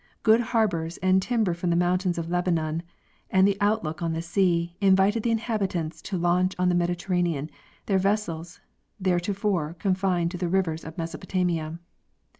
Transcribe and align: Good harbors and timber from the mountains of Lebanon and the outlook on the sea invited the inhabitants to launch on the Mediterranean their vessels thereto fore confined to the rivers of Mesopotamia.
Good 0.23 0.39
harbors 0.41 0.97
and 1.03 1.21
timber 1.21 1.53
from 1.53 1.69
the 1.69 1.75
mountains 1.75 2.17
of 2.17 2.27
Lebanon 2.27 2.81
and 3.29 3.47
the 3.47 3.55
outlook 3.61 4.01
on 4.01 4.13
the 4.13 4.21
sea 4.23 4.75
invited 4.81 5.21
the 5.21 5.29
inhabitants 5.29 6.01
to 6.01 6.17
launch 6.17 6.55
on 6.57 6.69
the 6.69 6.73
Mediterranean 6.75 7.51
their 7.85 7.99
vessels 7.99 8.59
thereto 8.99 9.31
fore 9.35 9.75
confined 9.77 10.31
to 10.31 10.39
the 10.39 10.49
rivers 10.49 10.83
of 10.83 10.97
Mesopotamia. 10.97 11.77